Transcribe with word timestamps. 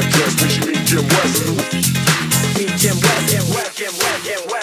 Jam, 0.00 0.10
jam, 0.12 0.32
wishing 0.40 0.66
me 0.66 0.74
Jim 0.84 1.06
West. 1.08 1.46
Me 2.56 2.64
Jim 2.76 2.96
West, 2.96 3.28
Jim 3.28 3.44
West, 3.52 3.76
Jim 3.76 3.92
West, 3.92 4.24
Jim 4.24 4.40
West. 4.50 4.59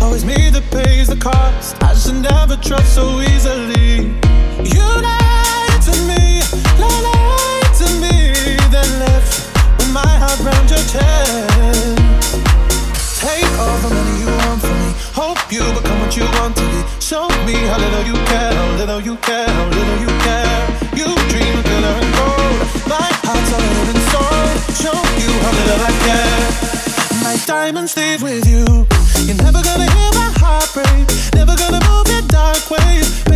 Always 0.00 0.24
me 0.24 0.50
that 0.50 0.62
pays 0.70 1.08
the 1.08 1.16
cost. 1.16 1.76
I 1.82 1.94
should 1.94 2.22
never 2.22 2.56
trust 2.56 2.94
so 2.94 3.20
easily. 3.20 4.14
You 4.62 4.86
lied 5.02 5.82
to 5.90 5.94
me, 6.06 6.40
lied 6.78 7.72
to 7.82 7.88
me, 8.02 8.32
then 8.70 8.90
left 9.02 9.42
with 9.78 9.90
my 9.92 10.06
heart 10.22 10.38
round 10.46 10.70
your 10.70 10.84
chest. 10.86 11.98
Take 13.20 13.50
all 13.58 13.78
the 13.82 13.90
money 13.90 14.14
you 14.22 14.30
want 14.30 14.60
from 14.62 14.78
me. 14.86 14.90
Hope 15.18 15.42
you 15.50 15.62
become 15.74 15.98
what 16.00 16.14
you 16.16 16.26
want 16.38 16.54
to 16.56 16.64
be. 16.70 16.80
Show 17.02 17.26
me 17.42 17.58
how 17.66 17.78
little 17.78 18.04
you 18.06 18.16
care, 18.30 18.54
how 18.54 18.76
little 18.78 19.00
you 19.02 19.16
care, 19.16 19.50
how 19.50 19.66
little 19.66 19.98
you 19.98 20.12
care. 20.22 20.62
You 20.94 21.08
dream 21.26 21.58
of 21.58 21.64
glitter 21.66 21.94
and 21.98 22.10
gold. 22.14 22.58
My 22.86 23.10
heart's 23.26 23.50
all 23.50 23.66
in 23.66 23.86
and 23.92 24.02
sold. 24.14 24.56
Show 24.78 24.98
you 25.22 25.30
how 25.42 25.52
little 25.58 25.80
I 25.82 25.92
care. 26.06 26.42
My 27.26 27.34
diamonds 27.46 27.96
leave 27.96 28.22
with 28.22 28.46
you. 28.46 28.97
Never 29.58 29.70
gonna 29.70 29.90
hear 29.90 30.10
my 30.14 30.30
heart 30.38 30.70
break. 30.72 31.34
Never 31.34 31.56
gonna 31.56 31.80
move 31.90 32.06
in 32.16 32.28
dark 32.28 32.70
ways. 32.70 33.27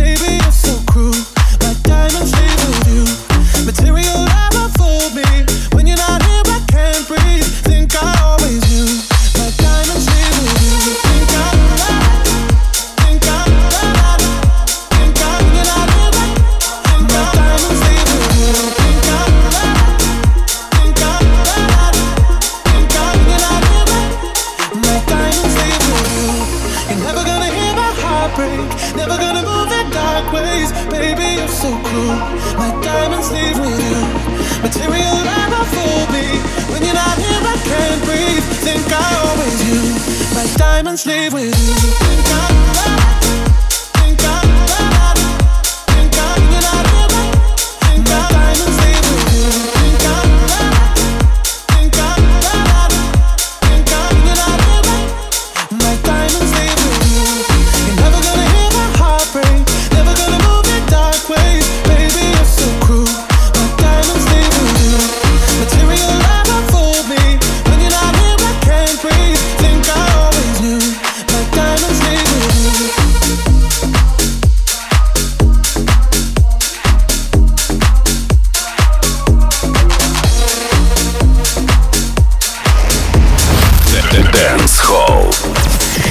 Call 84.83 85.31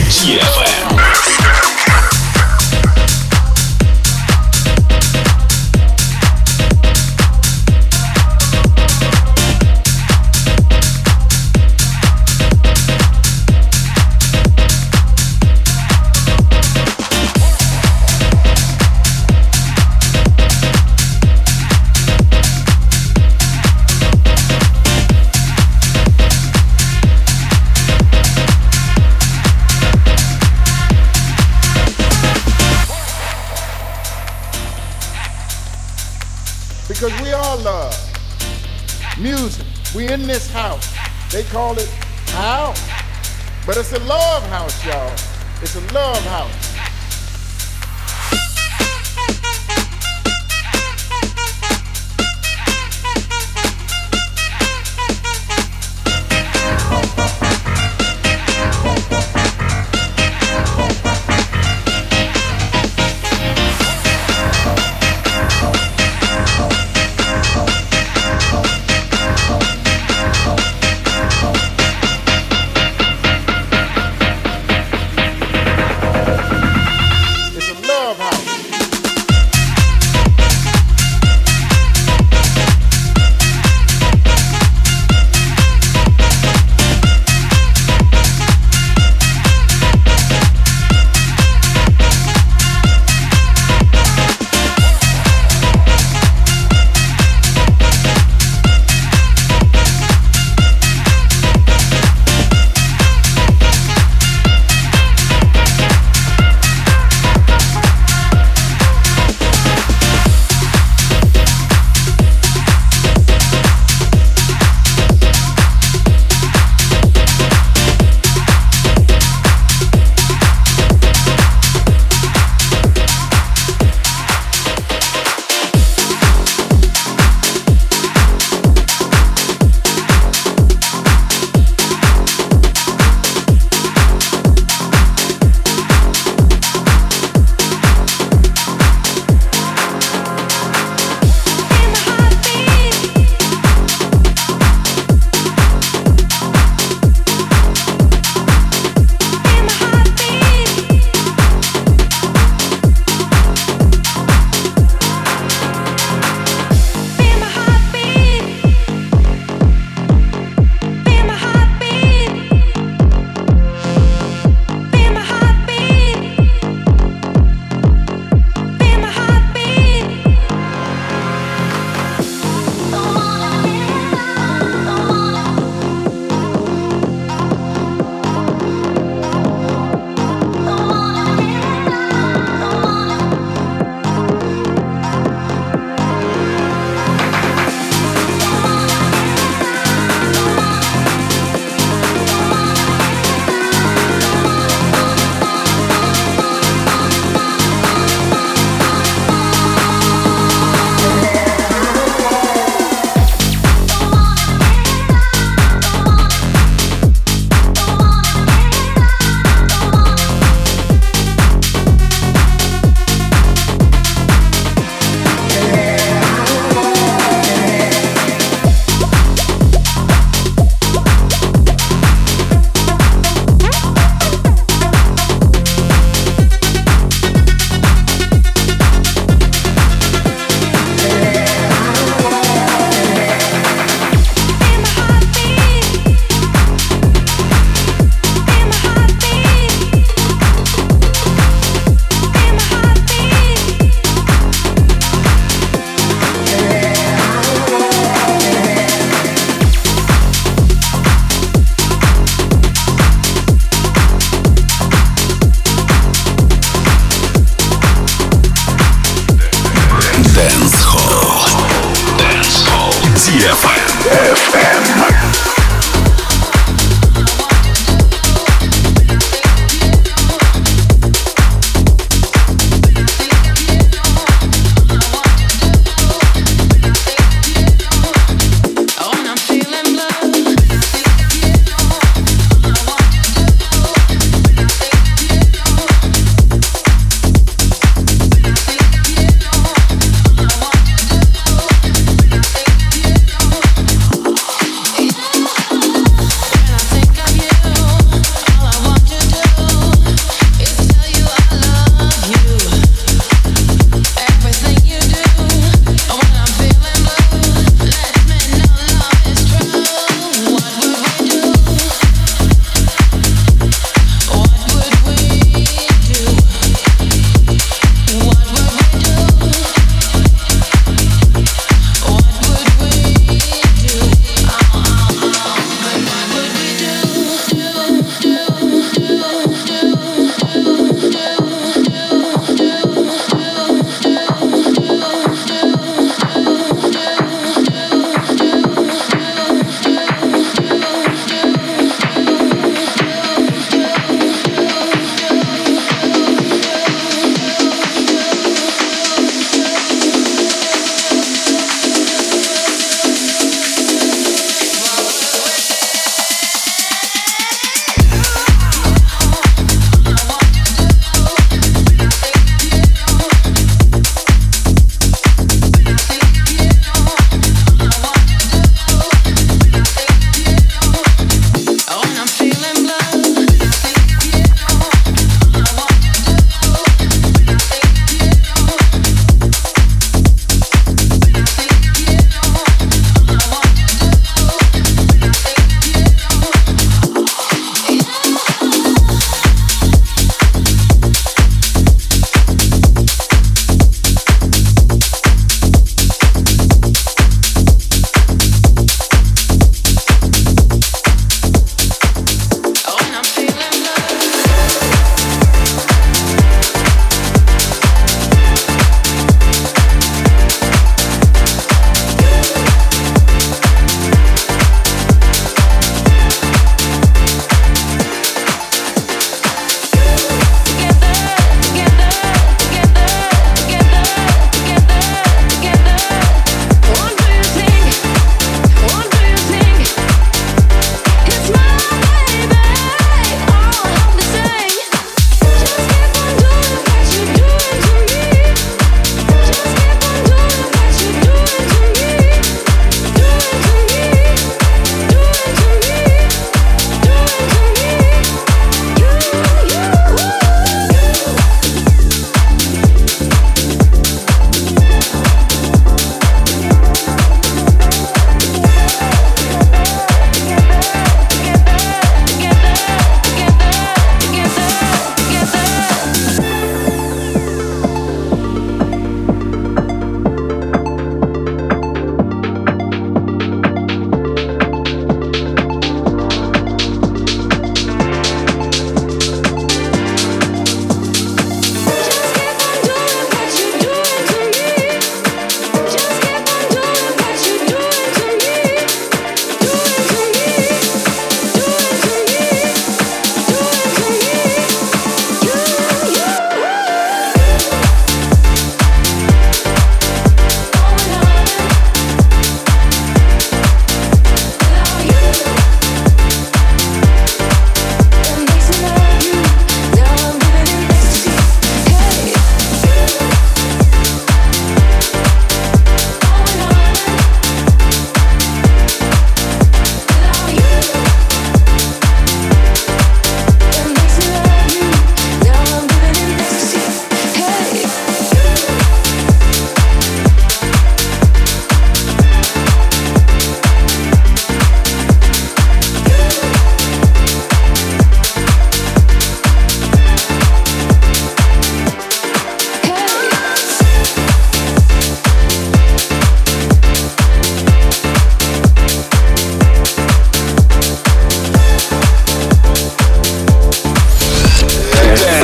DFM. 0.08 0.91
But 43.64 43.76
it's 43.76 43.92
in 43.92 44.04
love. 44.06 44.41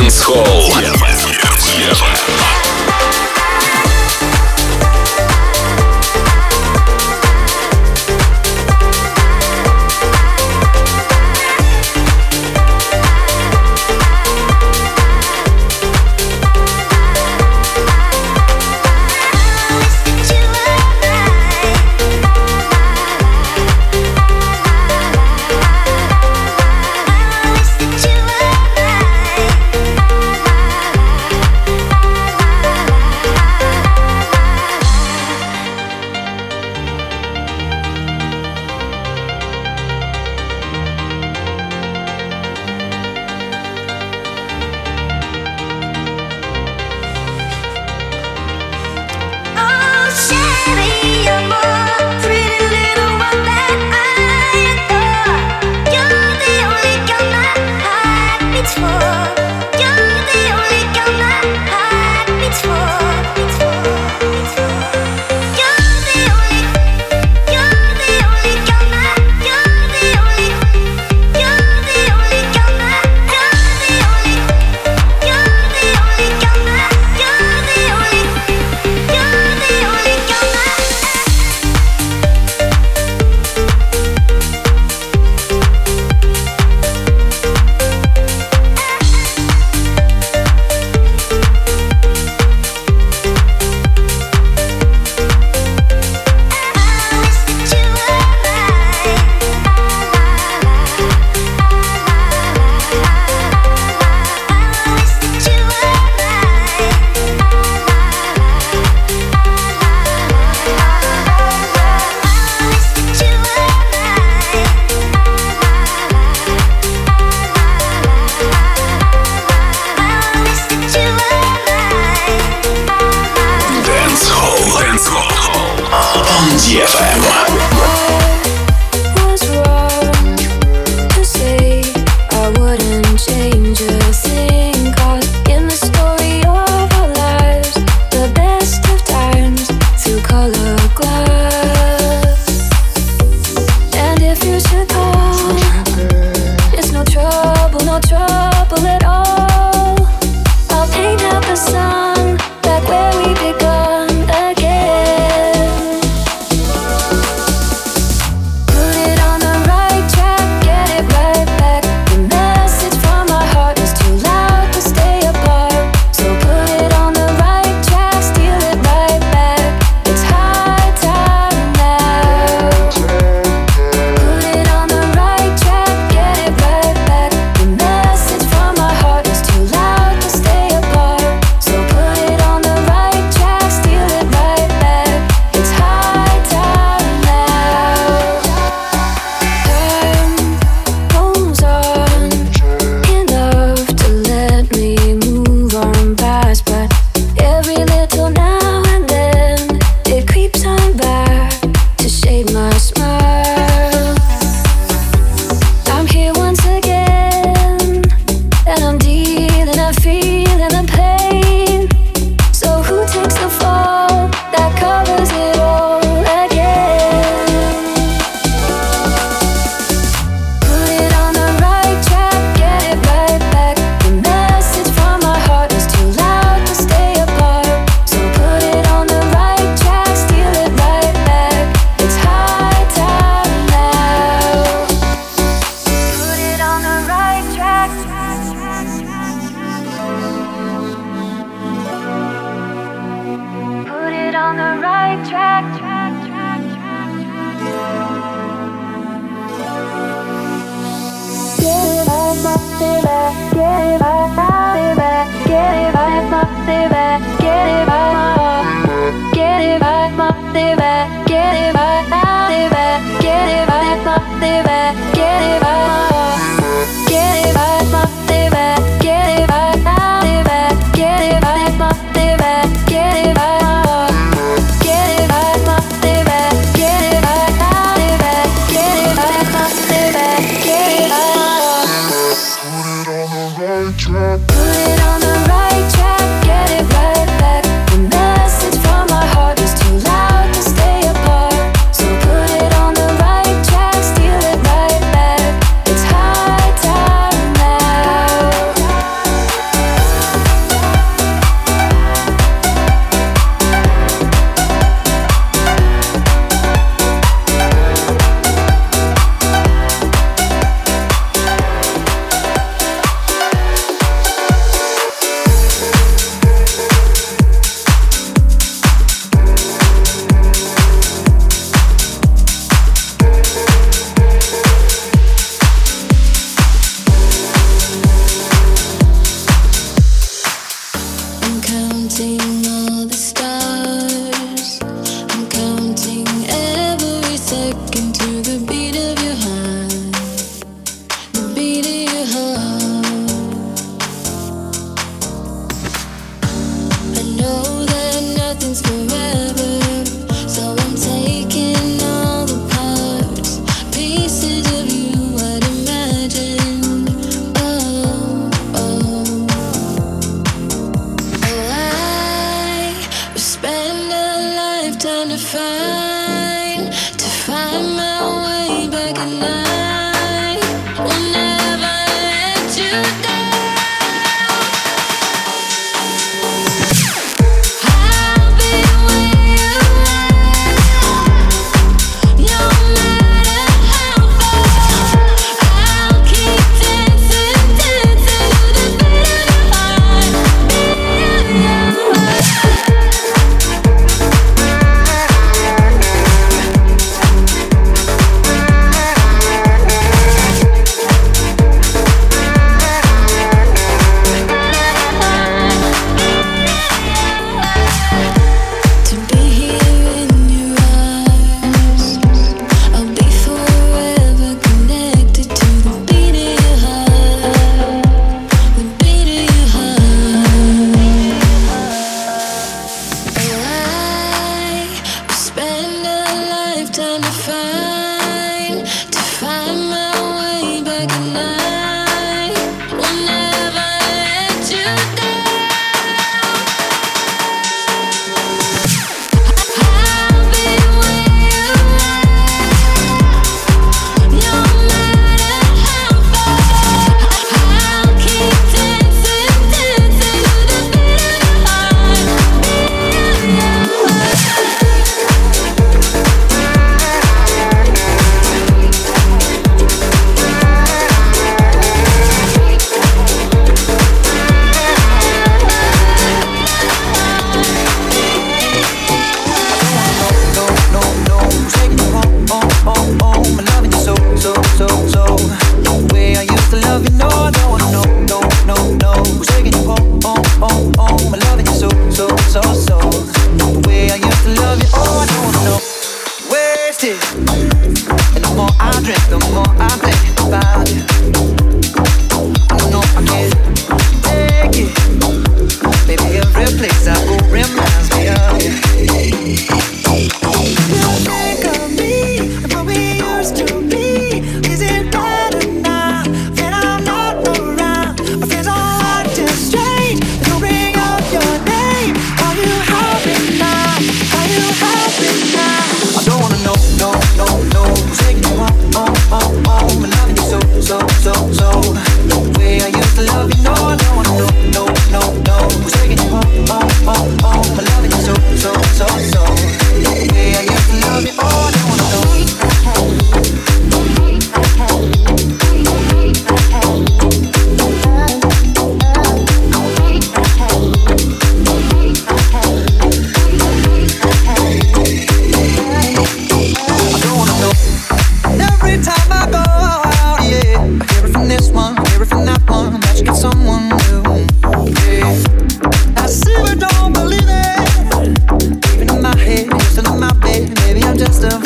Dance 0.09 0.23
Hall. 0.23 0.98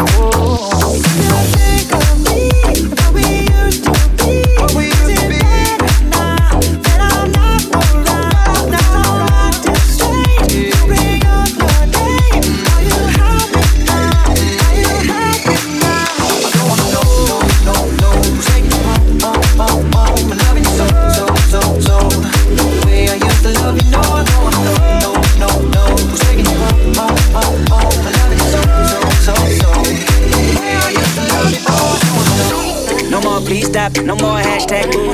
Oh, 0.04 0.98
still 0.98 1.44
think 1.54 1.92
of 1.94 2.24
me, 2.24 2.50
how 2.98 3.12
we 3.12 3.24
used 3.52 3.84
to 3.84 4.11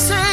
say 0.00 0.29